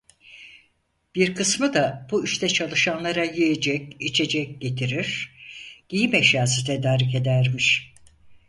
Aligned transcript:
Bir 1.15 1.35
kısmı 1.35 1.73
da 1.73 2.07
bu 2.11 2.25
işte 2.25 2.47
çalışanlara 2.47 3.23
yiyecek, 3.25 3.95
içecek 3.99 4.61
getirir, 4.61 5.31
giyim 5.89 6.15
eşyası 6.15 6.65
tedarik 6.65 7.15
edermiş. 7.15 7.93